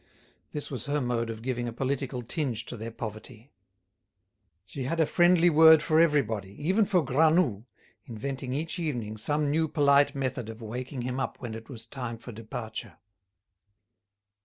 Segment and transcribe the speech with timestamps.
[0.51, 3.51] This was her mode of giving a political tinge to their poverty.
[4.65, 7.65] She had a friendly word for everybody, even for Granoux,
[8.07, 12.17] inventing each evening some new polite method of waking him up when it was time
[12.17, 12.97] for departure.